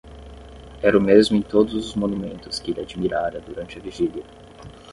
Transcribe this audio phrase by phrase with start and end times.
[0.81, 4.23] Era o mesmo em todos os monumentos que ele admirara durante a vigília.